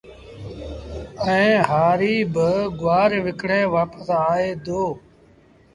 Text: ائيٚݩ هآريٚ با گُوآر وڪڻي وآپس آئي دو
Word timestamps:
ائيٚݩ 1.25 1.65
هآريٚ 1.69 2.29
با 2.33 2.47
گُوآر 2.79 3.11
وڪڻي 3.25 3.61
وآپس 3.73 4.05
آئي 4.31 4.49
دو 4.65 4.81